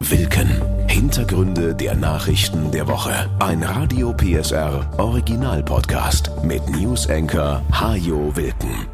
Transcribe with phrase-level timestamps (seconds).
[0.00, 0.62] Wilken.
[0.88, 3.28] Hintergründe der Nachrichten der Woche.
[3.40, 8.86] Ein Radio PSR Original Podcast mit News Anchor Hajo Wilken.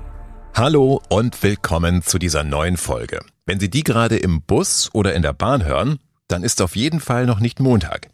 [0.54, 3.20] Hallo und willkommen zu dieser neuen Folge.
[3.44, 7.00] Wenn Sie die gerade im Bus oder in der Bahn hören, dann ist auf jeden
[7.00, 8.08] Fall noch nicht Montag.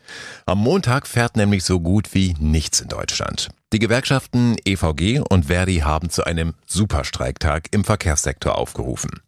[0.44, 3.50] Am Montag fährt nämlich so gut wie nichts in Deutschland.
[3.72, 9.20] Die Gewerkschaften EVG und Verdi haben zu einem Superstreiktag im Verkehrssektor aufgerufen.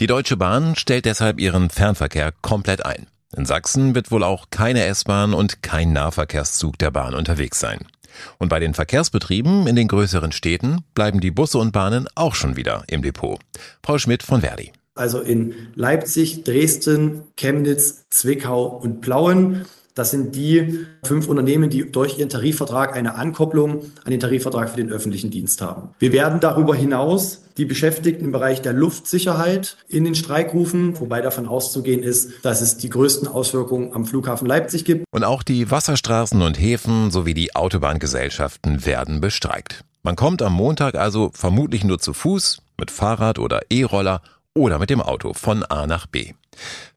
[0.00, 3.06] Die Deutsche Bahn stellt deshalb ihren Fernverkehr komplett ein.
[3.36, 7.78] In Sachsen wird wohl auch keine S-Bahn und kein Nahverkehrszug der Bahn unterwegs sein.
[8.38, 12.56] Und bei den Verkehrsbetrieben in den größeren Städten bleiben die Busse und Bahnen auch schon
[12.56, 13.38] wieder im Depot.
[13.80, 14.72] Paul Schmidt von Verdi.
[14.94, 22.18] Also in Leipzig, Dresden, Chemnitz, Zwickau und Plauen das sind die fünf Unternehmen, die durch
[22.18, 25.90] ihren Tarifvertrag eine Ankopplung an den Tarifvertrag für den öffentlichen Dienst haben.
[25.98, 31.20] Wir werden darüber hinaus die Beschäftigten im Bereich der Luftsicherheit in den Streik rufen, wobei
[31.20, 35.04] davon auszugehen ist, dass es die größten Auswirkungen am Flughafen Leipzig gibt.
[35.10, 39.84] Und auch die Wasserstraßen und Häfen sowie die Autobahngesellschaften werden bestreikt.
[40.02, 44.22] Man kommt am Montag also vermutlich nur zu Fuß, mit Fahrrad oder E-Roller
[44.54, 46.32] oder mit dem Auto von A nach B.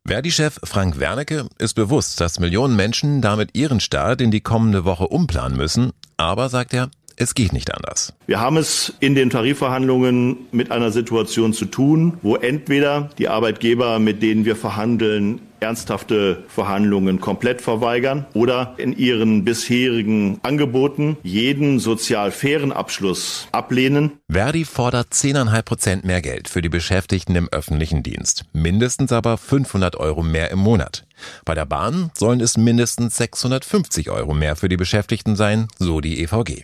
[0.06, 5.08] Verdi-Chef Frank Wernicke ist bewusst, dass Millionen Menschen damit ihren Start in die kommende Woche
[5.08, 8.14] umplanen müssen, aber sagt er, es geht nicht anders.
[8.28, 14.00] Wir haben es in den Tarifverhandlungen mit einer Situation zu tun, wo entweder die Arbeitgeber,
[14.00, 22.32] mit denen wir verhandeln, ernsthafte Verhandlungen komplett verweigern oder in ihren bisherigen Angeboten jeden sozial
[22.32, 24.12] fairen Abschluss ablehnen.
[24.30, 29.96] Verdi fordert 10,5 Prozent mehr Geld für die Beschäftigten im öffentlichen Dienst, mindestens aber 500
[29.96, 31.06] Euro mehr im Monat.
[31.46, 36.22] Bei der Bahn sollen es mindestens 650 Euro mehr für die Beschäftigten sein, so die
[36.22, 36.64] EVG.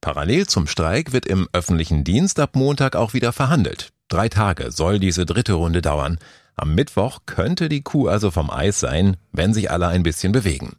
[0.00, 3.90] Parallel zum Streik wird im öffentlichen Dienst ab Montag auch wieder verhandelt.
[4.08, 6.18] Drei Tage soll diese dritte Runde dauern.
[6.56, 10.76] Am Mittwoch könnte die Kuh also vom Eis sein, wenn sich alle ein bisschen bewegen.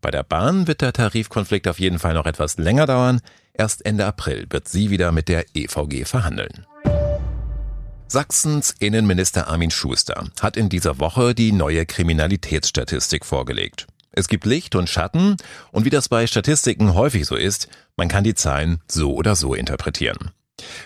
[0.00, 3.20] Bei der Bahn wird der Tarifkonflikt auf jeden Fall noch etwas länger dauern.
[3.52, 6.66] Erst Ende April wird sie wieder mit der EVG verhandeln.
[8.08, 13.86] Sachsens Innenminister Armin Schuster hat in dieser Woche die neue Kriminalitätsstatistik vorgelegt.
[14.20, 15.36] Es gibt Licht und Schatten
[15.72, 19.54] und wie das bei Statistiken häufig so ist, man kann die Zahlen so oder so
[19.54, 20.30] interpretieren.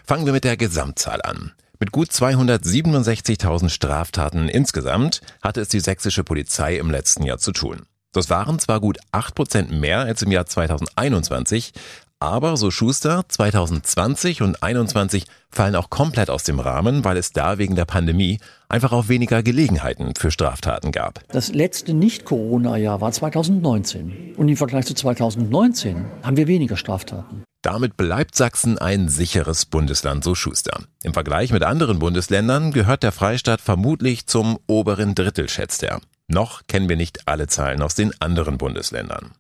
[0.05, 1.53] Fangen wir mit der Gesamtzahl an.
[1.81, 7.83] Mit gut 267.000 Straftaten insgesamt hatte es die sächsische Polizei im letzten Jahr zu tun.
[8.13, 11.73] Das waren zwar gut 8% mehr als im Jahr 2021,
[12.25, 17.59] aber, so Schuster, 2020 und 2021 fallen auch komplett aus dem Rahmen, weil es da
[17.59, 21.21] wegen der Pandemie einfach auch weniger Gelegenheiten für Straftaten gab.
[21.29, 24.35] Das letzte Nicht-Corona-Jahr war 2019.
[24.37, 27.45] Und im Vergleich zu 2019 haben wir weniger Straftaten.
[27.63, 30.81] Damit bleibt Sachsen ein sicheres Bundesland, so Schuster.
[31.03, 36.01] Im Vergleich mit anderen Bundesländern gehört der Freistaat vermutlich zum oberen Drittel, schätzt er.
[36.29, 39.33] Noch kennen wir nicht alle Zahlen aus den anderen Bundesländern.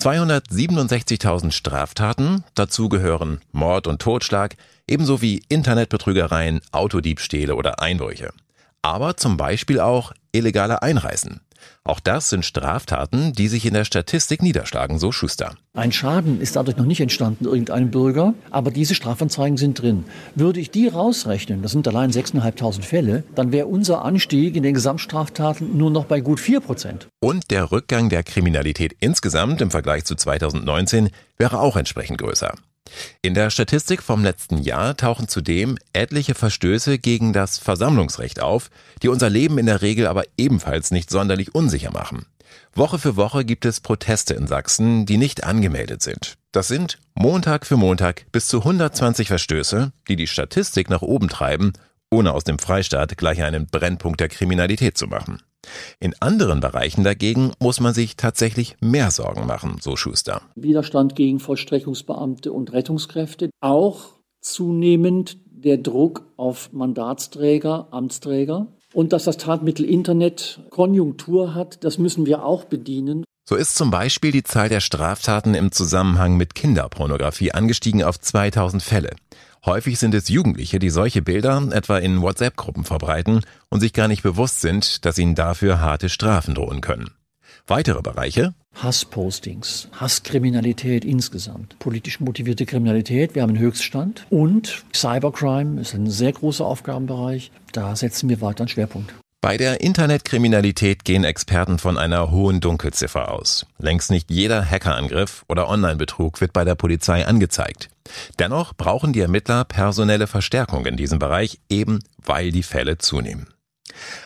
[0.00, 8.32] 267.000 Straftaten, dazu gehören Mord und Totschlag, ebenso wie Internetbetrügereien, Autodiebstähle oder Einbrüche.
[8.82, 11.40] Aber zum Beispiel auch illegale Einreisen.
[11.84, 15.54] Auch das sind Straftaten, die sich in der Statistik niederschlagen, so Schuster.
[15.74, 20.04] Ein Schaden ist dadurch noch nicht entstanden, irgendeinem Bürger, aber diese Strafanzeigen sind drin.
[20.34, 24.74] Würde ich die rausrechnen, das sind allein 6.500 Fälle, dann wäre unser Anstieg in den
[24.74, 27.08] Gesamtstraftaten nur noch bei gut 4 Prozent.
[27.20, 32.54] Und der Rückgang der Kriminalität insgesamt im Vergleich zu 2019 wäre auch entsprechend größer.
[33.22, 38.70] In der Statistik vom letzten Jahr tauchen zudem etliche Verstöße gegen das Versammlungsrecht auf,
[39.02, 42.26] die unser Leben in der Regel aber ebenfalls nicht sonderlich unsicher machen.
[42.74, 46.36] Woche für Woche gibt es Proteste in Sachsen, die nicht angemeldet sind.
[46.52, 51.72] Das sind Montag für Montag bis zu 120 Verstöße, die die Statistik nach oben treiben,
[52.10, 55.42] ohne aus dem Freistaat gleich einen Brennpunkt der Kriminalität zu machen.
[56.00, 60.42] In anderen Bereichen dagegen muss man sich tatsächlich mehr Sorgen machen, so Schuster.
[60.54, 68.68] Widerstand gegen Vollstreckungsbeamte und Rettungskräfte, auch zunehmend der Druck auf Mandatsträger, Amtsträger.
[68.94, 73.24] Und dass das Tatmittel Internet Konjunktur hat, das müssen wir auch bedienen.
[73.48, 78.82] So ist zum Beispiel die Zahl der Straftaten im Zusammenhang mit Kinderpornografie angestiegen auf 2000
[78.82, 79.16] Fälle.
[79.68, 84.22] Häufig sind es Jugendliche, die solche Bilder etwa in WhatsApp-Gruppen verbreiten und sich gar nicht
[84.22, 87.10] bewusst sind, dass ihnen dafür harte Strafen drohen können.
[87.66, 88.54] Weitere Bereiche?
[88.76, 96.32] Hasspostings, Hasskriminalität insgesamt, politisch motivierte Kriminalität, wir haben einen Höchststand und Cybercrime ist ein sehr
[96.32, 99.12] großer Aufgabenbereich, da setzen wir weiter einen Schwerpunkt.
[99.42, 103.66] Bei der Internetkriminalität gehen Experten von einer hohen Dunkelziffer aus.
[103.78, 107.90] Längst nicht jeder Hackerangriff oder Online-Betrug wird bei der Polizei angezeigt.
[108.38, 113.48] Dennoch brauchen die Ermittler personelle Verstärkung in diesem Bereich, eben weil die Fälle zunehmen.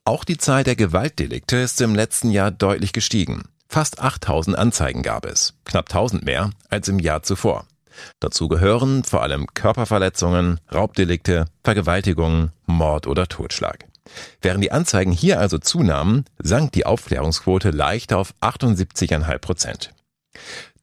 [0.05, 3.45] Auch die Zahl der Gewaltdelikte ist im letzten Jahr deutlich gestiegen.
[3.69, 7.67] Fast 8000 Anzeigen gab es, knapp 1000 mehr als im Jahr zuvor.
[8.21, 13.87] Dazu gehören vor allem Körperverletzungen, Raubdelikte, Vergewaltigungen, Mord oder Totschlag.
[14.41, 19.95] Während die Anzeigen hier also zunahmen, sank die Aufklärungsquote leicht auf 78,5 Prozent.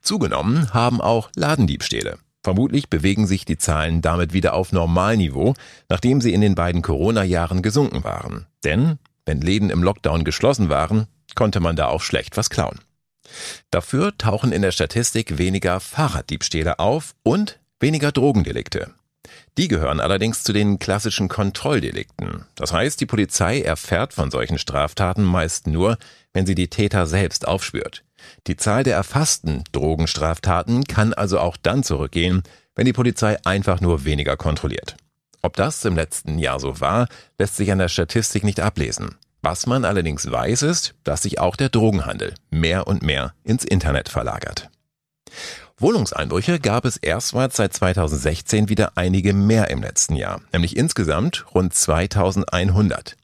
[0.01, 2.17] Zugenommen haben auch Ladendiebstähle.
[2.43, 5.55] Vermutlich bewegen sich die Zahlen damit wieder auf Normalniveau,
[5.89, 8.45] nachdem sie in den beiden Corona-Jahren gesunken waren.
[8.63, 12.79] Denn wenn Läden im Lockdown geschlossen waren, konnte man da auch schlecht was klauen.
[13.71, 18.91] Dafür tauchen in der Statistik weniger Fahrraddiebstähle auf und weniger Drogendelikte.
[19.57, 22.45] Die gehören allerdings zu den klassischen Kontrolldelikten.
[22.55, 25.97] Das heißt, die Polizei erfährt von solchen Straftaten meist nur,
[26.33, 28.03] wenn sie die Täter selbst aufspürt.
[28.47, 32.43] Die Zahl der erfassten Drogenstraftaten kann also auch dann zurückgehen,
[32.75, 34.95] wenn die Polizei einfach nur weniger kontrolliert.
[35.41, 37.07] Ob das im letzten Jahr so war,
[37.37, 39.15] lässt sich an der Statistik nicht ablesen.
[39.41, 44.09] Was man allerdings weiß, ist, dass sich auch der Drogenhandel mehr und mehr ins Internet
[44.09, 44.69] verlagert.
[45.77, 51.73] Wohnungseinbrüche gab es erstmals seit 2016 wieder einige mehr im letzten Jahr, nämlich insgesamt rund
[51.73, 53.15] 2100.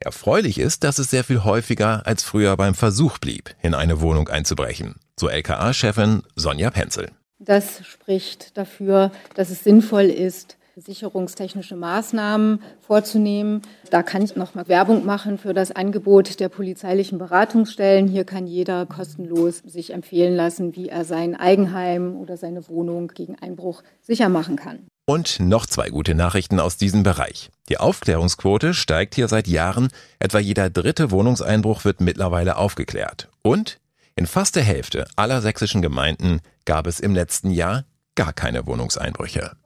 [0.00, 4.28] Erfreulich ist, dass es sehr viel häufiger als früher beim Versuch blieb, in eine Wohnung
[4.28, 7.10] einzubrechen, so LKA-Chefin Sonja Penzel.
[7.38, 13.62] Das spricht dafür, dass es sinnvoll ist, sicherungstechnische Maßnahmen vorzunehmen.
[13.90, 18.08] Da kann ich noch mal Werbung machen für das Angebot der polizeilichen Beratungsstellen.
[18.08, 23.36] Hier kann jeder kostenlos sich empfehlen lassen, wie er sein Eigenheim oder seine Wohnung gegen
[23.38, 24.86] Einbruch sicher machen kann.
[25.04, 27.50] Und noch zwei gute Nachrichten aus diesem Bereich.
[27.68, 29.88] Die Aufklärungsquote steigt hier seit Jahren.
[30.20, 33.28] Etwa jeder dritte Wohnungseinbruch wird mittlerweile aufgeklärt.
[33.42, 33.80] Und
[34.14, 37.84] in fast der Hälfte aller sächsischen Gemeinden gab es im letzten Jahr
[38.14, 39.56] gar keine Wohnungseinbrüche.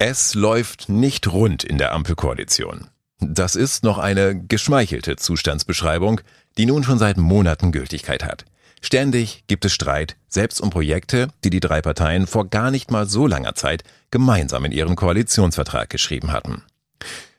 [0.00, 2.88] Es läuft nicht rund in der Ampelkoalition.
[3.20, 6.20] Das ist noch eine geschmeichelte Zustandsbeschreibung,
[6.58, 8.44] die nun schon seit Monaten Gültigkeit hat.
[8.84, 13.06] Ständig gibt es Streit, selbst um Projekte, die die drei Parteien vor gar nicht mal
[13.06, 16.62] so langer Zeit gemeinsam in ihren Koalitionsvertrag geschrieben hatten.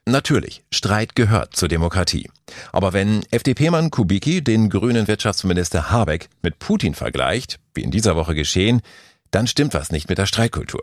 [0.06, 2.28] Natürlich, Streit gehört zur Demokratie.
[2.72, 8.34] Aber wenn FDP-Mann Kubicki den grünen Wirtschaftsminister Habeck mit Putin vergleicht, wie in dieser Woche
[8.34, 8.82] geschehen,
[9.30, 10.82] dann stimmt was nicht mit der Streitkultur.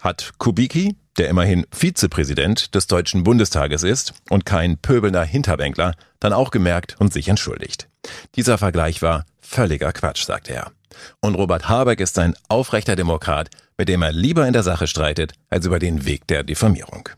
[0.00, 6.50] Hat Kubicki, der immerhin Vizepräsident des Deutschen Bundestages ist und kein pöbelnder Hinterbänkler, dann auch
[6.50, 7.88] gemerkt und sich entschuldigt.
[8.34, 10.72] Dieser Vergleich war völliger Quatsch, sagt er.
[11.20, 15.32] Und Robert Habeck ist ein aufrechter Demokrat, mit dem er lieber in der Sache streitet,
[15.50, 17.08] als über den Weg der Diffamierung.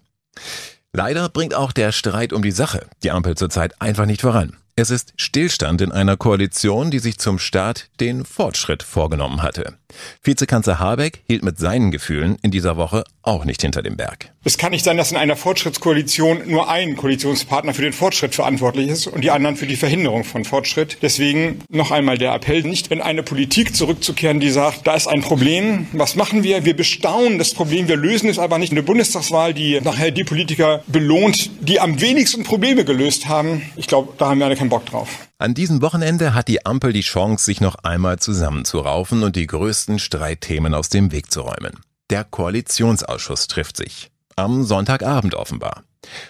[0.93, 4.57] Leider bringt auch der Streit um die Sache die Ampel zurzeit einfach nicht voran.
[4.77, 9.79] Es ist Stillstand in einer Koalition, die sich zum Start den Fortschritt vorgenommen hatte.
[10.25, 14.33] Vizekanzler Habeck hielt mit seinen Gefühlen in dieser Woche auch nicht hinter dem Berg.
[14.47, 18.89] Es kann nicht sein, dass in einer Fortschrittskoalition nur ein Koalitionspartner für den Fortschritt verantwortlich
[18.89, 20.99] ist und die anderen für die Verhinderung von Fortschritt.
[21.01, 25.23] Deswegen noch einmal der Appell, nicht in eine Politik zurückzukehren, die sagt, da ist ein
[25.23, 26.65] Problem, was machen wir?
[26.65, 28.73] Wir bestaunen das Problem, wir lösen es aber nicht.
[28.73, 33.63] Eine Bundestagswahl, die nachher die Politiker belohnt, die am wenigsten Probleme gelöst haben.
[33.77, 35.29] Ich glaube, da haben wir alle keinen Bock drauf.
[35.39, 39.99] An diesem Wochenende hat die Ampel die Chance, sich noch einmal zusammenzuraufen und die größten
[39.99, 41.81] Streitthemen aus dem Weg zu räumen.
[42.11, 44.11] Der Koalitionsausschuss trifft sich.
[44.37, 45.85] Am Sonntagabend offenbar.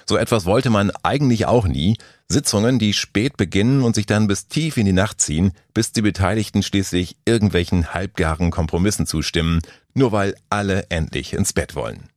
[0.06, 1.96] So etwas wollte man eigentlich auch nie.
[2.28, 6.02] Sitzungen, die spät beginnen und sich dann bis tief in die Nacht ziehen, bis die
[6.02, 9.60] Beteiligten schließlich irgendwelchen halbgaren Kompromissen zustimmen,
[9.94, 12.08] nur weil alle endlich ins Bett wollen.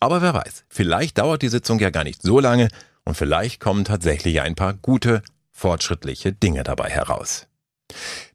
[0.00, 2.68] Aber wer weiß, vielleicht dauert die Sitzung ja gar nicht so lange
[3.04, 5.22] und vielleicht kommen tatsächlich ein paar gute,
[5.56, 7.46] fortschrittliche Dinge dabei heraus.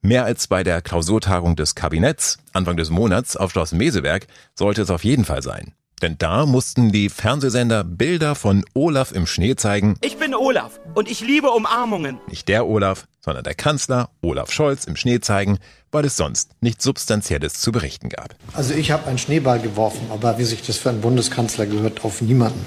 [0.01, 4.89] Mehr als bei der Klausurtagung des Kabinetts Anfang des Monats auf Schloss Meseberg sollte es
[4.89, 5.73] auf jeden Fall sein.
[6.01, 9.97] Denn da mussten die Fernsehsender Bilder von Olaf im Schnee zeigen.
[10.01, 12.19] Ich bin Olaf und ich liebe Umarmungen.
[12.27, 15.59] Nicht der Olaf, sondern der Kanzler Olaf Scholz im Schnee zeigen,
[15.91, 18.33] weil es sonst nichts Substanzielles zu berichten gab.
[18.53, 22.21] Also ich habe einen Schneeball geworfen, aber wie sich das für einen Bundeskanzler gehört, auf
[22.21, 22.65] niemanden.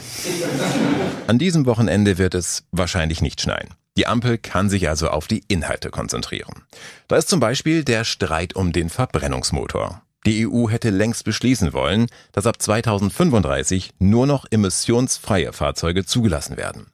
[1.26, 3.70] An diesem Wochenende wird es wahrscheinlich nicht schneien.
[3.96, 6.62] Die Ampel kann sich also auf die Inhalte konzentrieren.
[7.06, 10.02] Da ist zum Beispiel der Streit um den Verbrennungsmotor.
[10.26, 16.86] Die EU hätte längst beschließen wollen, dass ab 2035 nur noch emissionsfreie Fahrzeuge zugelassen werden.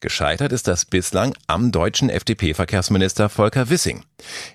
[0.00, 4.04] Gescheitert ist das bislang am deutschen FDP-Verkehrsminister Volker Wissing.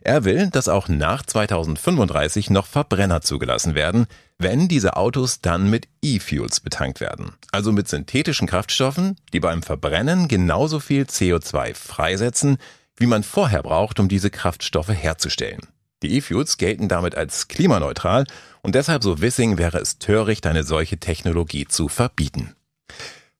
[0.01, 5.87] Er will, dass auch nach 2035 noch Verbrenner zugelassen werden, wenn diese Autos dann mit
[6.01, 12.57] E-Fuels betankt werden, also mit synthetischen Kraftstoffen, die beim Verbrennen genauso viel CO2 freisetzen,
[12.97, 15.61] wie man vorher braucht, um diese Kraftstoffe herzustellen.
[16.03, 18.25] Die E-Fuels gelten damit als klimaneutral
[18.61, 22.55] und deshalb, so Wissing, wäre es töricht, eine solche Technologie zu verbieten.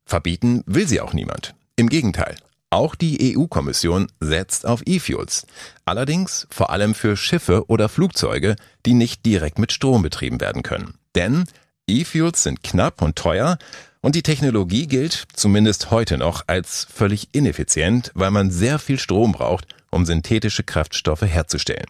[0.06, 1.56] Verbieten will sie auch niemand.
[1.76, 2.36] Im Gegenteil.
[2.70, 5.48] Auch die EU-Kommission setzt auf E-Fuels.
[5.86, 10.94] Allerdings vor allem für Schiffe oder Flugzeuge, die nicht direkt mit Strom betrieben werden können.
[11.16, 11.46] Denn
[11.88, 13.58] E-Fuels sind knapp und teuer
[14.02, 19.32] und die Technologie gilt, zumindest heute noch, als völlig ineffizient, weil man sehr viel Strom
[19.32, 21.88] braucht, um synthetische Kraftstoffe herzustellen.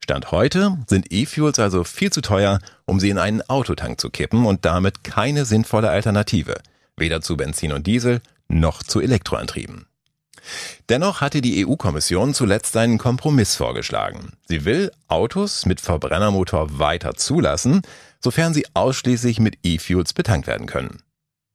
[0.00, 4.46] Stand heute sind E-Fuels also viel zu teuer, um sie in einen Autotank zu kippen
[4.46, 6.54] und damit keine sinnvolle Alternative.
[6.96, 8.20] Weder zu Benzin und Diesel
[8.54, 9.86] noch zu Elektroantrieben.
[10.88, 14.32] Dennoch hatte die EU-Kommission zuletzt einen Kompromiss vorgeschlagen.
[14.46, 17.82] Sie will Autos mit Verbrennermotor weiter zulassen,
[18.20, 21.02] sofern sie ausschließlich mit E-Fuels betankt werden können.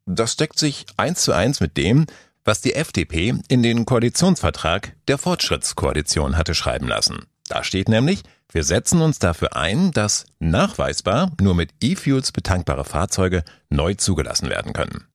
[0.06, 2.08] Das deckt sich eins zu eins mit dem,
[2.44, 7.26] was die FDP in den Koalitionsvertrag der Fortschrittskoalition hatte schreiben lassen.
[7.48, 13.44] Da steht nämlich, wir setzen uns dafür ein, dass nachweisbar nur mit E-Fuels betankbare Fahrzeuge
[13.70, 15.09] neu zugelassen werden können.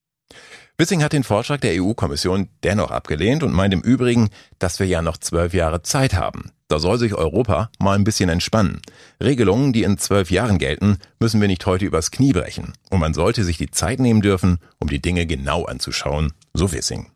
[0.77, 5.03] Wissing hat den Vorschlag der EU-Kommission dennoch abgelehnt und meint im Übrigen, dass wir ja
[5.03, 6.51] noch zwölf Jahre Zeit haben.
[6.67, 8.83] Da soll sich Europa mal ein bisschen entspannen.
[9.23, 12.73] Regelungen, die in zwölf Jahren gelten, müssen wir nicht heute übers Knie brechen.
[12.91, 17.07] Und man sollte sich die Zeit nehmen dürfen, um die Dinge genau anzuschauen, so Wissing.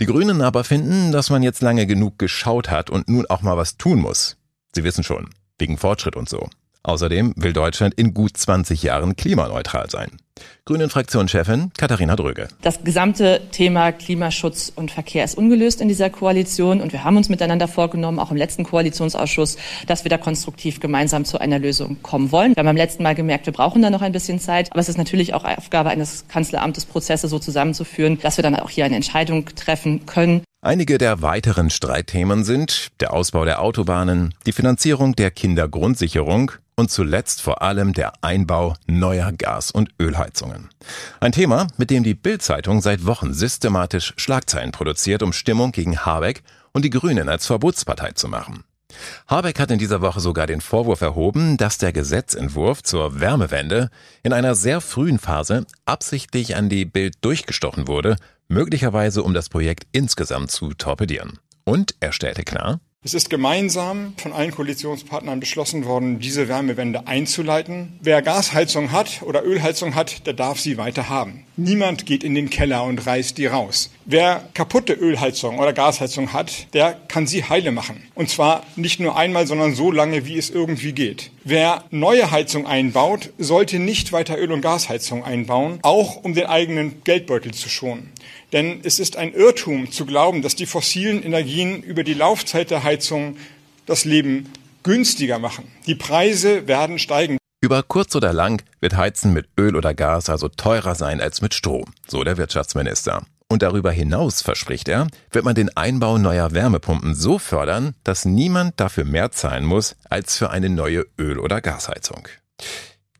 [0.00, 3.56] Die Grünen aber finden, dass man jetzt lange genug geschaut hat und nun auch mal
[3.56, 4.38] was tun muss.
[4.74, 6.48] Sie wissen schon, wegen Fortschritt und so.
[6.82, 10.18] Außerdem will Deutschland in gut 20 Jahren klimaneutral sein.
[10.64, 12.48] Grünen-Fraktionschefin Katharina Dröge.
[12.62, 17.28] Das gesamte Thema Klimaschutz und Verkehr ist ungelöst in dieser Koalition und wir haben uns
[17.28, 22.32] miteinander vorgenommen, auch im letzten Koalitionsausschuss, dass wir da konstruktiv gemeinsam zu einer Lösung kommen
[22.32, 22.56] wollen.
[22.56, 24.88] Wir haben beim letzten Mal gemerkt, wir brauchen da noch ein bisschen Zeit, aber es
[24.88, 28.96] ist natürlich auch Aufgabe eines Kanzleramtes, Prozesse so zusammenzuführen, dass wir dann auch hier eine
[28.96, 30.42] Entscheidung treffen können.
[30.62, 37.40] Einige der weiteren Streitthemen sind der Ausbau der Autobahnen, die Finanzierung der Kindergrundsicherung und zuletzt
[37.40, 39.90] vor allem der Einbau neuer Gas- und
[40.26, 40.68] Ölheizungen.
[41.20, 46.42] Ein Thema, mit dem die Bild-Zeitung seit Wochen systematisch Schlagzeilen produziert, um Stimmung gegen Habeck
[46.72, 48.64] und die Grünen als Verbotspartei zu machen.
[49.26, 53.90] Habeck hat in dieser Woche sogar den Vorwurf erhoben, dass der Gesetzentwurf zur Wärmewende
[54.22, 58.16] in einer sehr frühen Phase absichtlich an die Bild durchgestochen wurde,
[58.48, 61.38] möglicherweise um das Projekt insgesamt zu torpedieren.
[61.64, 67.92] Und er stellte klar, es ist gemeinsam von allen Koalitionspartnern beschlossen worden, diese Wärmewende einzuleiten.
[68.00, 71.44] Wer Gasheizung hat oder Ölheizung hat, der darf sie weiter haben.
[71.56, 73.90] Niemand geht in den Keller und reißt die raus.
[74.06, 78.02] Wer kaputte Ölheizung oder Gasheizung hat, der kann sie heile machen.
[78.16, 81.30] Und zwar nicht nur einmal, sondern so lange, wie es irgendwie geht.
[81.44, 87.04] Wer neue Heizung einbaut, sollte nicht weiter Öl- und Gasheizung einbauen, auch um den eigenen
[87.04, 88.10] Geldbeutel zu schonen.
[88.52, 92.84] Denn es ist ein Irrtum zu glauben, dass die fossilen Energien über die Laufzeit der
[92.84, 93.36] Heizung
[93.86, 94.50] das Leben
[94.82, 95.64] günstiger machen.
[95.86, 97.38] Die Preise werden steigen.
[97.60, 101.54] Über kurz oder lang wird Heizen mit Öl oder Gas also teurer sein als mit
[101.54, 103.22] Strom, so der Wirtschaftsminister.
[103.48, 108.78] Und darüber hinaus, verspricht er, wird man den Einbau neuer Wärmepumpen so fördern, dass niemand
[108.78, 112.28] dafür mehr zahlen muss als für eine neue Öl- oder Gasheizung.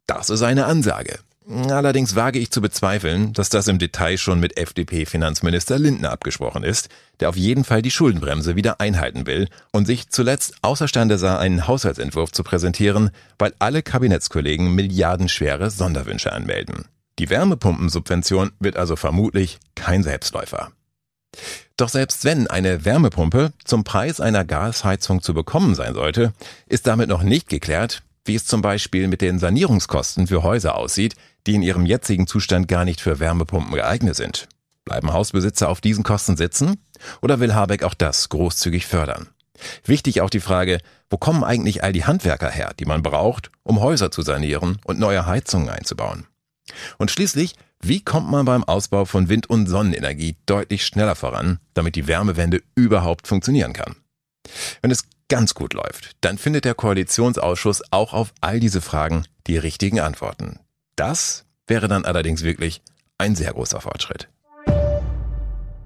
[0.06, 1.18] Das ist eine Ansage.
[1.48, 6.88] Allerdings wage ich zu bezweifeln, dass das im Detail schon mit FDP-Finanzminister Lindner abgesprochen ist,
[7.20, 11.68] der auf jeden Fall die Schuldenbremse wieder einhalten will und sich zuletzt außerstande sah, einen
[11.68, 16.86] Haushaltsentwurf zu präsentieren, weil alle Kabinettskollegen milliardenschwere Sonderwünsche anmelden.
[17.20, 20.72] Die Wärmepumpensubvention wird also vermutlich kein Selbstläufer.
[21.76, 26.32] Doch selbst wenn eine Wärmepumpe zum Preis einer Gasheizung zu bekommen sein sollte,
[26.66, 31.14] ist damit noch nicht geklärt, wie es zum Beispiel mit den Sanierungskosten für Häuser aussieht,
[31.46, 34.48] die in ihrem jetzigen Zustand gar nicht für Wärmepumpen geeignet sind.
[34.84, 36.76] Bleiben Hausbesitzer auf diesen Kosten sitzen?
[37.20, 39.28] Oder will Habeck auch das großzügig fördern?
[39.84, 43.80] Wichtig auch die Frage, wo kommen eigentlich all die Handwerker her, die man braucht, um
[43.80, 46.26] Häuser zu sanieren und neue Heizungen einzubauen?
[46.98, 51.94] Und schließlich, wie kommt man beim Ausbau von Wind- und Sonnenenergie deutlich schneller voran, damit
[51.94, 53.96] die Wärmewende überhaupt funktionieren kann?
[54.82, 59.58] Wenn es ganz gut läuft, dann findet der Koalitionsausschuss auch auf all diese Fragen die
[59.58, 60.60] richtigen Antworten.
[60.96, 62.80] Das wäre dann allerdings wirklich
[63.18, 64.28] ein sehr großer Fortschritt.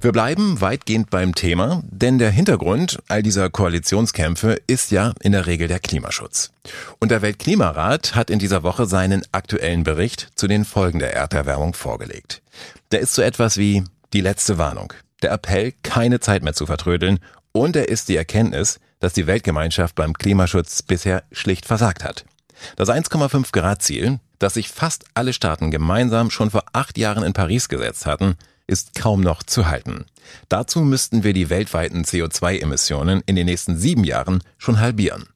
[0.03, 5.47] Wir bleiben weitgehend beim Thema, denn der Hintergrund all dieser Koalitionskämpfe ist ja in der
[5.47, 6.53] Regel der Klimaschutz.
[7.01, 11.75] Und der Weltklimarat hat in dieser Woche seinen aktuellen Bericht zu den Folgen der Erderwärmung
[11.75, 12.41] vorgelegt.
[12.93, 17.19] Der ist so etwas wie die letzte Warnung, der Appell, keine Zeit mehr zu vertrödeln
[17.53, 22.25] und er ist die Erkenntnis, dass die Weltgemeinschaft beim Klimaschutz bisher schlicht versagt hat.
[22.77, 27.33] Das 1,5 Grad Ziel, das sich fast alle Staaten gemeinsam schon vor acht Jahren in
[27.33, 28.35] Paris gesetzt hatten,
[28.67, 30.07] ist kaum noch zu halten.
[30.49, 35.29] Dazu müssten wir die weltweiten CO2-Emissionen in den nächsten sieben Jahren schon halbieren.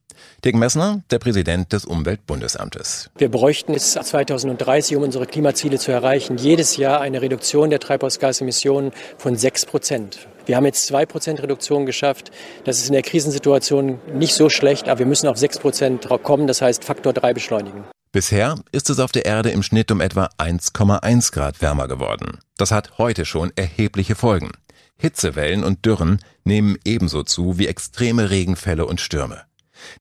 [0.44, 3.11] Dirk Messner, der Präsident des Umweltbundesamtes.
[3.16, 8.92] Wir bräuchten es 2030, um unsere Klimaziele zu erreichen, jedes Jahr eine Reduktion der Treibhausgasemissionen
[9.16, 10.28] von sechs Prozent.
[10.46, 12.30] Wir haben jetzt zwei Prozent Reduktion geschafft.
[12.64, 16.46] Das ist in der Krisensituation nicht so schlecht, aber wir müssen auf sechs Prozent kommen.
[16.46, 17.84] Das heißt Faktor drei beschleunigen.
[18.14, 22.38] Bisher ist es auf der Erde im Schnitt um etwa 1,1 Grad wärmer geworden.
[22.56, 24.52] Das hat heute schon erhebliche Folgen.
[24.97, 29.42] Hitzewellen und Dürren nehmen ebenso zu wie extreme Regenfälle und Stürme.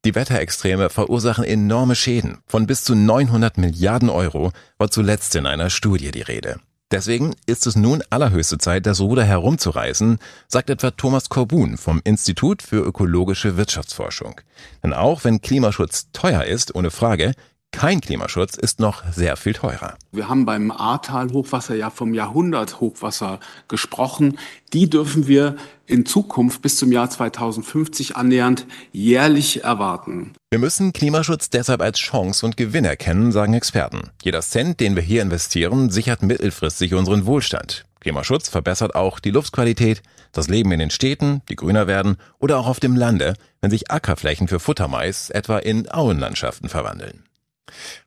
[0.05, 2.37] Die Wetterextreme verursachen enorme Schäden.
[2.45, 6.59] Von bis zu 900 Milliarden Euro war zuletzt in einer Studie die Rede.
[6.91, 12.61] Deswegen ist es nun allerhöchste Zeit, das Ruder herumzureißen, sagt etwa Thomas Korbun vom Institut
[12.61, 14.39] für ökologische Wirtschaftsforschung.
[14.83, 17.33] Denn auch wenn Klimaschutz teuer ist, ohne Frage,
[17.73, 19.97] kein Klimaschutz ist noch sehr viel teurer.
[20.11, 24.37] Wir haben beim Ahrtal-Hochwasser ja vom Jahrhundert-Hochwasser gesprochen.
[24.71, 30.33] Die dürfen wir in Zukunft bis zum Jahr 2050 annähernd jährlich erwarten.
[30.51, 34.11] Wir müssen Klimaschutz deshalb als Chance und Gewinn erkennen, sagen Experten.
[34.21, 37.85] Jeder Cent, den wir hier investieren, sichert mittelfristig unseren Wohlstand.
[37.99, 42.67] Klimaschutz verbessert auch die Luftqualität, das Leben in den Städten, die grüner werden oder auch
[42.67, 47.23] auf dem Lande, wenn sich Ackerflächen für Futtermais etwa in Auenlandschaften verwandeln.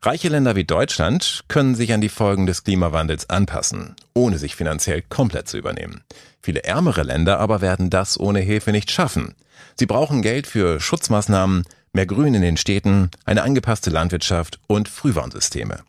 [0.01, 5.01] Reiche Länder wie Deutschland können sich an die Folgen des Klimawandels anpassen, ohne sich finanziell
[5.01, 6.03] komplett zu übernehmen.
[6.41, 9.35] Viele ärmere Länder aber werden das ohne Hilfe nicht schaffen.
[9.75, 15.83] Sie brauchen Geld für Schutzmaßnahmen, mehr Grün in den Städten, eine angepasste Landwirtschaft und Frühwarnsysteme.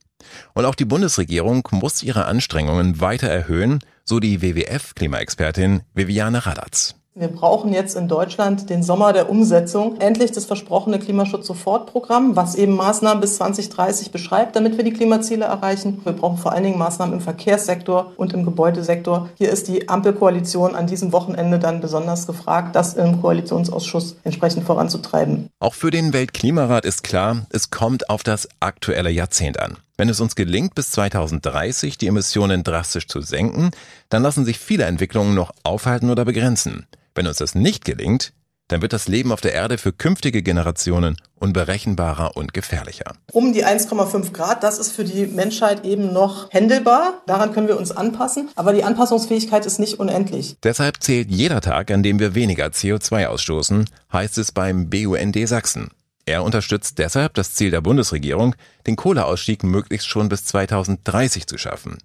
[0.55, 6.98] Und auch die Bundesregierung muss ihre Anstrengungen weiter erhöhen, so die WWF-Klimaexpertin Viviane Radatz.
[7.19, 10.01] Wir brauchen jetzt in Deutschland den Sommer der Umsetzung.
[10.01, 16.01] Endlich das versprochene Klimaschutz-Sofortprogramm, was eben Maßnahmen bis 2030 beschreibt, damit wir die Klimaziele erreichen.
[16.05, 19.31] Wir brauchen vor allen Dingen Maßnahmen im Verkehrssektor und im Gebäudesektor.
[19.35, 25.49] Hier ist die Ampelkoalition an diesem Wochenende dann besonders gefragt, das im Koalitionsausschuss entsprechend voranzutreiben.
[25.59, 29.79] Auch für den Weltklimarat ist klar, es kommt auf das aktuelle Jahrzehnt an.
[29.97, 33.73] Wenn es uns gelingt, bis 2030 die Emissionen drastisch zu senken,
[34.09, 36.87] dann lassen sich viele Entwicklungen noch aufhalten oder begrenzen.
[37.19, 38.33] Wenn uns das nicht gelingt,
[38.69, 43.13] dann wird das Leben auf der Erde für künftige Generationen unberechenbarer und gefährlicher.
[43.33, 47.15] Um die 1,5 Grad, das ist für die Menschheit eben noch händelbar.
[47.27, 48.51] Daran können wir uns anpassen.
[48.55, 50.59] Aber die Anpassungsfähigkeit ist nicht unendlich.
[50.63, 55.89] Deshalb zählt jeder Tag, an dem wir weniger CO2 ausstoßen, heißt es beim BUND Sachsen.
[56.25, 58.55] Er unterstützt deshalb das Ziel der Bundesregierung,
[58.87, 61.99] den Kohleausstieg möglichst schon bis 2030 zu schaffen.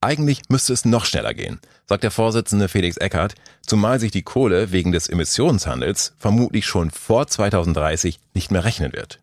[0.00, 4.72] Eigentlich müsste es noch schneller gehen, sagt der Vorsitzende Felix Eckert, zumal sich die Kohle
[4.72, 9.20] wegen des Emissionshandels vermutlich schon vor 2030 nicht mehr rechnen wird.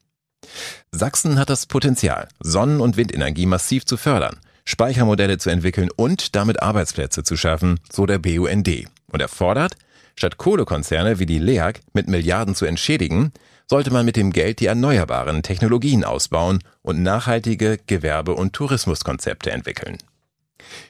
[0.92, 6.62] Sachsen hat das Potenzial, Sonnen- und Windenergie massiv zu fördern, Speichermodelle zu entwickeln und damit
[6.62, 8.88] Arbeitsplätze zu schaffen, so der BUND.
[9.08, 9.76] Und er fordert,
[10.16, 13.32] statt Kohlekonzerne wie die LEAG mit Milliarden zu entschädigen,
[13.68, 19.98] sollte man mit dem Geld die erneuerbaren Technologien ausbauen und nachhaltige Gewerbe- und Tourismuskonzepte entwickeln.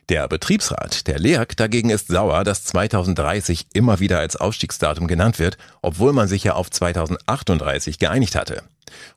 [0.09, 5.57] Der Betriebsrat der LEAG dagegen ist sauer, dass 2030 immer wieder als Ausstiegsdatum genannt wird,
[5.81, 8.63] obwohl man sich ja auf 2038 geeinigt hatte.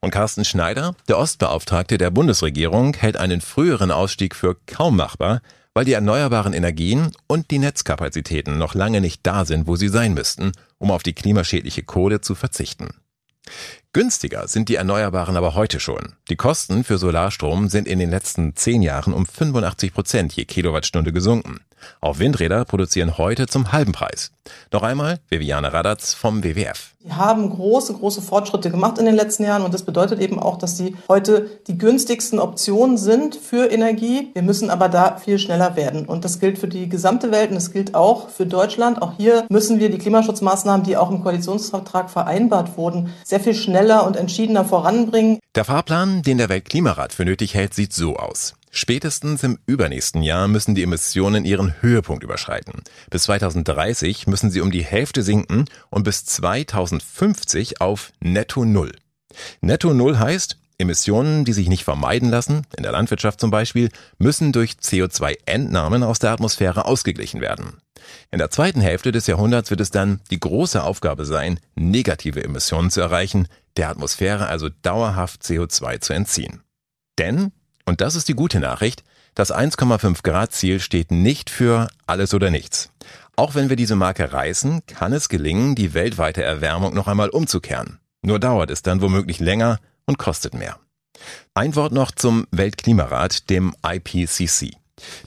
[0.00, 5.42] Und Carsten Schneider, der Ostbeauftragte der Bundesregierung, hält einen früheren Ausstieg für kaum machbar,
[5.74, 10.14] weil die erneuerbaren Energien und die Netzkapazitäten noch lange nicht da sind, wo sie sein
[10.14, 12.88] müssten, um auf die klimaschädliche Kohle zu verzichten.
[13.92, 16.16] Günstiger sind die Erneuerbaren aber heute schon.
[16.28, 21.12] Die Kosten für Solarstrom sind in den letzten zehn Jahren um 85 Prozent je Kilowattstunde
[21.12, 21.60] gesunken.
[22.00, 24.30] Auch Windräder produzieren heute zum halben Preis.
[24.72, 26.92] Noch einmal Viviane Radatz vom WWF.
[27.04, 30.58] Die haben große, große Fortschritte gemacht in den letzten Jahren und das bedeutet eben auch,
[30.58, 34.30] dass sie heute die günstigsten Optionen sind für Energie.
[34.34, 37.56] Wir müssen aber da viel schneller werden und das gilt für die gesamte Welt und
[37.56, 39.02] das gilt auch für Deutschland.
[39.02, 44.06] Auch hier müssen wir die Klimaschutzmaßnahmen, die auch im Koalitionsvertrag vereinbart wurden, sehr viel schneller
[44.06, 45.38] und entschiedener voranbringen.
[45.54, 48.54] Der Fahrplan, den der Weltklimarat für nötig hält, sieht so aus.
[48.76, 52.82] Spätestens im übernächsten Jahr müssen die Emissionen ihren Höhepunkt überschreiten.
[53.08, 58.92] Bis 2030 müssen sie um die Hälfte sinken und bis 2050 auf Netto Null.
[59.62, 64.52] Netto Null heißt, Emissionen, die sich nicht vermeiden lassen, in der Landwirtschaft zum Beispiel, müssen
[64.52, 67.78] durch CO2-Entnahmen aus der Atmosphäre ausgeglichen werden.
[68.30, 72.90] In der zweiten Hälfte des Jahrhunderts wird es dann die große Aufgabe sein, negative Emissionen
[72.90, 76.60] zu erreichen, der Atmosphäre also dauerhaft CO2 zu entziehen.
[77.18, 77.52] Denn
[77.86, 79.04] und das ist die gute Nachricht.
[79.34, 82.90] Das 1,5 Grad Ziel steht nicht für alles oder nichts.
[83.36, 87.98] Auch wenn wir diese Marke reißen, kann es gelingen, die weltweite Erwärmung noch einmal umzukehren.
[88.22, 90.78] Nur dauert es dann womöglich länger und kostet mehr.
[91.54, 94.76] Ein Wort noch zum Weltklimarat, dem IPCC.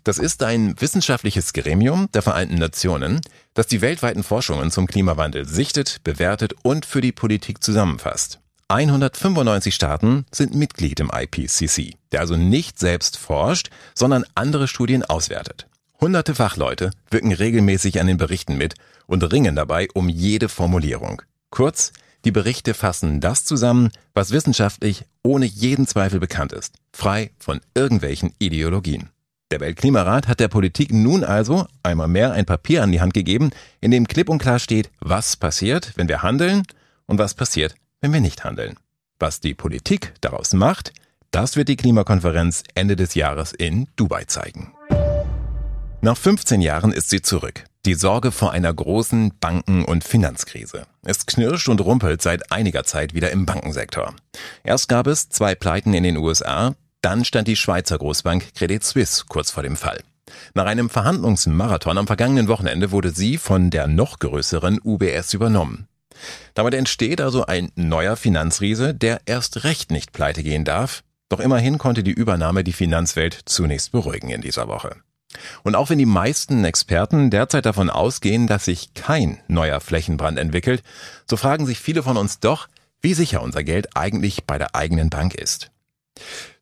[0.03, 3.21] Das ist ein wissenschaftliches Gremium der Vereinten Nationen,
[3.53, 8.39] das die weltweiten Forschungen zum Klimawandel sichtet, bewertet und für die Politik zusammenfasst.
[8.71, 15.65] 195 Staaten sind Mitglied im IPCC, der also nicht selbst forscht, sondern andere Studien auswertet.
[15.99, 18.75] Hunderte Fachleute wirken regelmäßig an den Berichten mit
[19.07, 21.23] und ringen dabei um jede Formulierung.
[21.49, 21.93] Kurz,
[22.25, 28.35] die Berichte fassen das zusammen, was wissenschaftlich ohne jeden Zweifel bekannt ist, frei von irgendwelchen
[28.37, 29.09] Ideologien.
[29.49, 33.49] Der Weltklimarat hat der Politik nun also einmal mehr ein Papier an die Hand gegeben,
[33.81, 36.61] in dem klipp und klar steht, was passiert, wenn wir handeln
[37.07, 38.75] und was passiert, wenn wir nicht handeln.
[39.19, 40.93] Was die Politik daraus macht,
[41.31, 44.73] das wird die Klimakonferenz Ende des Jahres in Dubai zeigen.
[46.01, 47.65] Nach 15 Jahren ist sie zurück.
[47.85, 50.85] Die Sorge vor einer großen Banken- und Finanzkrise.
[51.03, 54.13] Es knirscht und rumpelt seit einiger Zeit wieder im Bankensektor.
[54.63, 59.25] Erst gab es zwei Pleiten in den USA, dann stand die Schweizer Großbank Credit Suisse
[59.27, 60.01] kurz vor dem Fall.
[60.53, 65.88] Nach einem Verhandlungsmarathon am vergangenen Wochenende wurde sie von der noch größeren UBS übernommen.
[66.53, 71.03] Damit entsteht also ein neuer Finanzriese, der erst recht nicht pleite gehen darf.
[71.29, 74.95] Doch immerhin konnte die Übernahme die Finanzwelt zunächst beruhigen in dieser Woche.
[75.63, 80.81] Und auch wenn die meisten Experten derzeit davon ausgehen, dass sich kein neuer Flächenbrand entwickelt,
[81.29, 82.67] so fragen sich viele von uns doch,
[83.01, 85.71] wie sicher unser Geld eigentlich bei der eigenen Bank ist.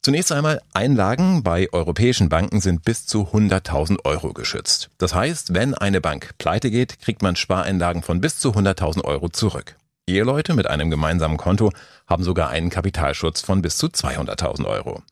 [0.08, 4.89] Zunächst einmal Einlagen bei europäischen Banken sind bis zu 100.000 Euro geschützt.
[4.98, 9.28] Das heißt, wenn eine Bank pleite geht, kriegt man Spareinlagen von bis zu 100.000 Euro
[9.28, 9.76] zurück.
[10.08, 11.74] Eheleute mit einem gemeinsamen Konto
[12.08, 15.04] haben sogar einen Kapitalschutz von bis zu 200.000 Euro.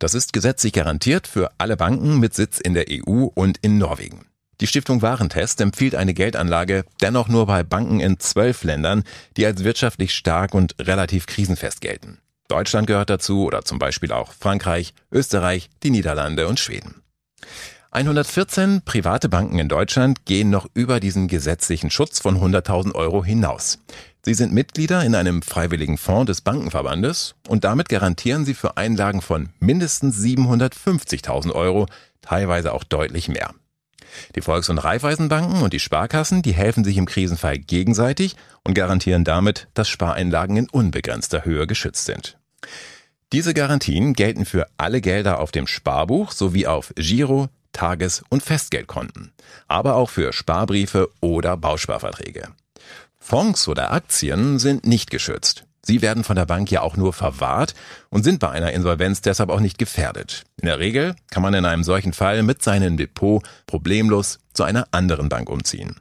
[0.00, 4.26] Das ist gesetzlich garantiert für alle Banken mit Sitz in der EU und in Norwegen.
[4.60, 9.04] Die Stiftung Warentest empfiehlt eine Geldanlage dennoch nur bei Banken in zwölf Ländern,
[9.36, 12.18] die als wirtschaftlich stark und relativ krisenfest gelten.
[12.50, 17.02] Deutschland gehört dazu oder zum Beispiel auch Frankreich, Österreich, die Niederlande und Schweden.
[17.92, 23.78] 114 private Banken in Deutschland gehen noch über diesen gesetzlichen Schutz von 100.000 Euro hinaus.
[24.24, 29.22] Sie sind Mitglieder in einem freiwilligen Fonds des Bankenverbandes und damit garantieren sie für Einlagen
[29.22, 31.86] von mindestens 750.000 Euro,
[32.20, 33.54] teilweise auch deutlich mehr.
[34.34, 39.24] Die Volks- und Raiffeisenbanken und die Sparkassen, die helfen sich im Krisenfall gegenseitig und garantieren
[39.24, 42.39] damit, dass Spareinlagen in unbegrenzter Höhe geschützt sind.
[43.32, 49.32] Diese Garantien gelten für alle Gelder auf dem Sparbuch sowie auf Giro, Tages- und Festgeldkonten,
[49.68, 52.48] aber auch für Sparbriefe oder Bausparverträge.
[53.18, 55.64] Fonds oder Aktien sind nicht geschützt.
[55.82, 57.74] Sie werden von der Bank ja auch nur verwahrt
[58.10, 60.44] und sind bei einer Insolvenz deshalb auch nicht gefährdet.
[60.60, 64.88] In der Regel kann man in einem solchen Fall mit seinem Depot problemlos zu einer
[64.90, 66.00] anderen Bank umziehen.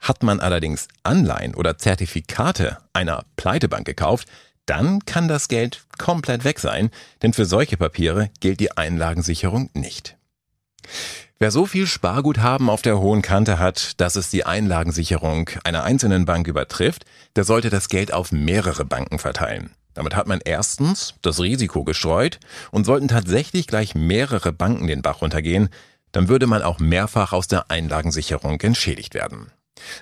[0.00, 4.26] Hat man allerdings Anleihen oder Zertifikate einer Pleitebank gekauft,
[4.66, 6.90] dann kann das Geld komplett weg sein,
[7.22, 10.16] denn für solche Papiere gilt die Einlagensicherung nicht.
[11.38, 16.26] Wer so viel Sparguthaben auf der hohen Kante hat, dass es die Einlagensicherung einer einzelnen
[16.26, 19.70] Bank übertrifft, der sollte das Geld auf mehrere Banken verteilen.
[19.94, 22.38] Damit hat man erstens das Risiko gestreut
[22.70, 25.70] und sollten tatsächlich gleich mehrere Banken den Bach runtergehen,
[26.12, 29.50] dann würde man auch mehrfach aus der Einlagensicherung entschädigt werden.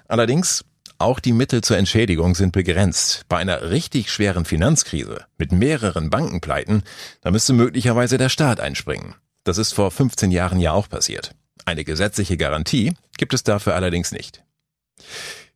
[0.09, 0.65] Allerdings,
[0.99, 3.25] auch die Mittel zur Entschädigung sind begrenzt.
[3.29, 6.83] Bei einer richtig schweren Finanzkrise mit mehreren Bankenpleiten,
[7.21, 9.15] da müsste möglicherweise der Staat einspringen.
[9.45, 11.35] Das ist vor 15 Jahren ja auch passiert.
[11.65, 14.43] Eine gesetzliche Garantie gibt es dafür allerdings nicht.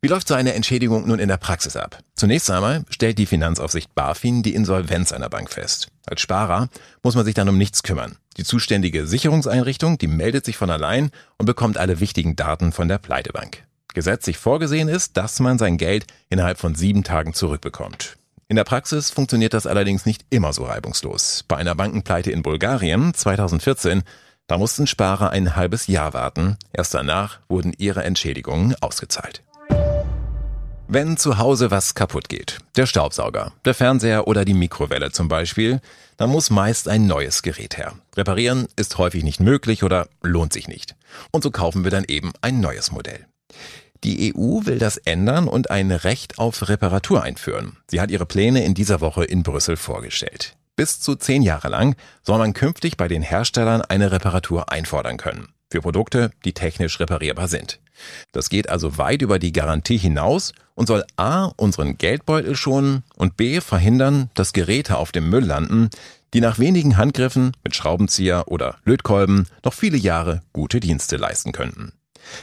[0.01, 1.99] Wie läuft so eine Entschädigung nun in der Praxis ab?
[2.15, 5.87] Zunächst einmal stellt die Finanzaufsicht BaFin die Insolvenz einer Bank fest.
[6.05, 6.69] Als Sparer
[7.03, 8.17] muss man sich dann um nichts kümmern.
[8.37, 12.97] Die zuständige Sicherungseinrichtung, die meldet sich von allein und bekommt alle wichtigen Daten von der
[12.97, 13.63] Pleitebank.
[13.93, 18.17] Gesetzlich vorgesehen ist, dass man sein Geld innerhalb von sieben Tagen zurückbekommt.
[18.47, 21.45] In der Praxis funktioniert das allerdings nicht immer so reibungslos.
[21.47, 24.03] Bei einer Bankenpleite in Bulgarien 2014,
[24.47, 26.57] da mussten Sparer ein halbes Jahr warten.
[26.73, 29.43] Erst danach wurden ihre Entschädigungen ausgezahlt.
[30.87, 35.81] Wenn zu Hause was kaputt geht, der Staubsauger, der Fernseher oder die Mikrowelle zum Beispiel,
[36.17, 37.93] dann muss meist ein neues Gerät her.
[38.15, 40.95] Reparieren ist häufig nicht möglich oder lohnt sich nicht.
[41.31, 43.25] Und so kaufen wir dann eben ein neues Modell.
[44.03, 47.77] Die EU will das ändern und ein Recht auf Reparatur einführen.
[47.89, 50.57] Sie hat ihre Pläne in dieser Woche in Brüssel vorgestellt.
[50.75, 55.49] Bis zu zehn Jahre lang soll man künftig bei den Herstellern eine Reparatur einfordern können.
[55.71, 57.79] Für Produkte, die technisch reparierbar sind.
[58.31, 61.45] Das geht also weit über die Garantie hinaus und soll A.
[61.55, 63.61] unseren Geldbeutel schonen und B.
[63.61, 65.89] verhindern, dass Geräte auf dem Müll landen,
[66.33, 71.93] die nach wenigen Handgriffen mit Schraubenzieher oder Lötkolben noch viele Jahre gute Dienste leisten könnten.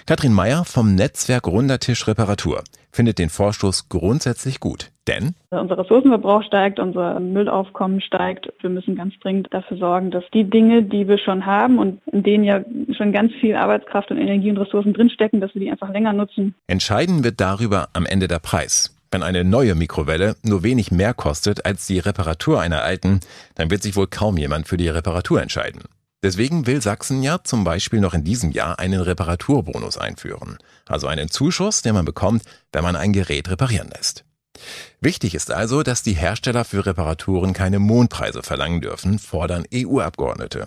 [0.06, 2.62] Katrin Meyer vom Netzwerk Rundertisch Reparatur
[2.92, 4.90] findet den Vorstoß grundsätzlich gut.
[5.06, 8.52] Denn unser Ressourcenverbrauch steigt, unser Müllaufkommen steigt.
[8.60, 12.22] Wir müssen ganz dringend dafür sorgen, dass die Dinge, die wir schon haben und in
[12.22, 12.64] denen ja
[12.96, 16.54] schon ganz viel Arbeitskraft und Energie und Ressourcen drinstecken, dass wir die einfach länger nutzen.
[16.66, 18.96] Entscheiden wird darüber am Ende der Preis.
[19.10, 23.20] Wenn eine neue Mikrowelle nur wenig mehr kostet als die Reparatur einer alten,
[23.56, 25.82] dann wird sich wohl kaum jemand für die Reparatur entscheiden.
[26.22, 30.58] Deswegen will Sachsen ja zum Beispiel noch in diesem Jahr einen Reparaturbonus einführen.
[30.86, 34.24] Also einen Zuschuss, den man bekommt, wenn man ein Gerät reparieren lässt.
[35.00, 40.66] Wichtig ist also, dass die Hersteller für Reparaturen keine Mondpreise verlangen dürfen, fordern EU-Abgeordnete.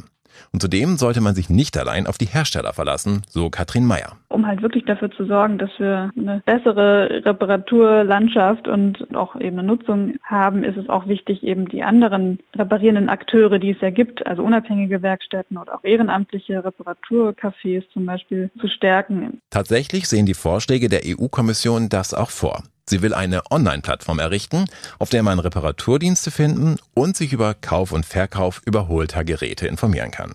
[0.51, 4.17] Und zudem sollte man sich nicht allein auf die Hersteller verlassen, so Katrin Meyer.
[4.29, 9.67] Um halt wirklich dafür zu sorgen, dass wir eine bessere Reparaturlandschaft und auch eben eine
[9.67, 14.25] Nutzung haben, ist es auch wichtig, eben die anderen reparierenden Akteure, die es ja gibt,
[14.25, 19.41] also unabhängige Werkstätten oder auch ehrenamtliche Reparaturcafés zum Beispiel, zu stärken.
[19.49, 22.63] Tatsächlich sehen die Vorschläge der EU-Kommission das auch vor.
[22.89, 24.65] Sie will eine Online-Plattform errichten,
[24.99, 30.33] auf der man Reparaturdienste finden und sich über Kauf und Verkauf überholter Geräte informieren kann.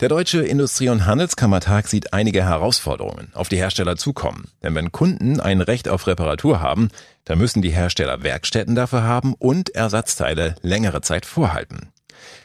[0.00, 4.48] Der Deutsche Industrie- und Handelskammertag sieht einige Herausforderungen auf die Hersteller zukommen.
[4.62, 6.90] Denn wenn Kunden ein Recht auf Reparatur haben,
[7.24, 11.88] dann müssen die Hersteller Werkstätten dafür haben und Ersatzteile längere Zeit vorhalten.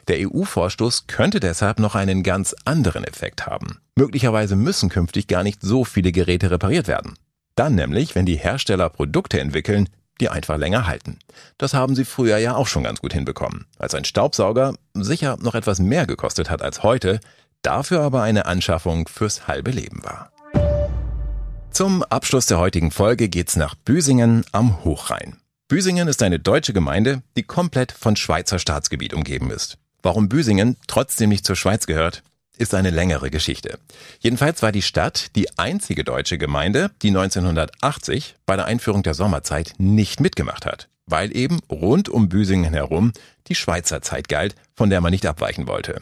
[0.07, 3.79] Der EU-Vorstoß könnte deshalb noch einen ganz anderen Effekt haben.
[3.95, 7.15] Möglicherweise müssen künftig gar nicht so viele Geräte repariert werden.
[7.55, 9.89] Dann nämlich, wenn die Hersteller Produkte entwickeln,
[10.19, 11.19] die einfach länger halten.
[11.57, 13.65] Das haben sie früher ja auch schon ganz gut hinbekommen.
[13.77, 17.19] Als ein Staubsauger sicher noch etwas mehr gekostet hat als heute,
[17.61, 20.31] dafür aber eine Anschaffung fürs halbe Leben war.
[21.71, 25.37] Zum Abschluss der heutigen Folge geht's nach Büsingen am Hochrhein.
[25.67, 29.79] Büsingen ist eine deutsche Gemeinde, die komplett von Schweizer Staatsgebiet umgeben ist.
[30.03, 32.21] Warum Büsingen trotzdem nicht zur Schweiz gehört,
[32.57, 33.79] ist eine längere Geschichte.
[34.19, 39.73] Jedenfalls war die Stadt die einzige deutsche Gemeinde, die 1980 bei der Einführung der Sommerzeit
[39.77, 43.11] nicht mitgemacht hat, weil eben rund um Büsingen herum
[43.47, 46.01] die Schweizer Zeit galt, von der man nicht abweichen wollte.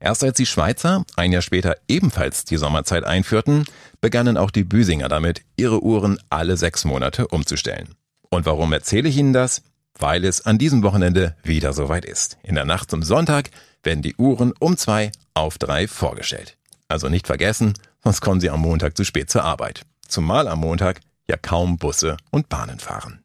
[0.00, 3.64] Erst als die Schweizer ein Jahr später ebenfalls die Sommerzeit einführten,
[4.00, 7.94] begannen auch die Büsinger damit, ihre Uhren alle sechs Monate umzustellen.
[8.30, 9.62] Und warum erzähle ich Ihnen das?
[9.98, 12.38] Weil es an diesem Wochenende wieder soweit ist.
[12.42, 13.50] In der Nacht zum Sonntag
[13.82, 16.56] werden die Uhren um zwei auf drei vorgestellt.
[16.88, 19.82] Also nicht vergessen, sonst kommen Sie am Montag zu spät zur Arbeit.
[20.08, 23.22] Zumal am Montag ja kaum Busse und Bahnen fahren.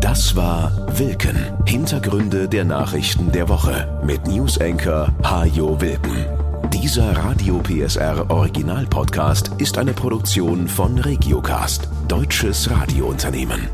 [0.00, 1.36] Das war Wilken.
[1.66, 6.26] Hintergründe der Nachrichten der Woche mit Newsenker Hajo Wilken.
[6.70, 13.68] Dieser Radio PSR Original Podcast ist eine Produktion von Regiocast, deutsches Radiounternehmen.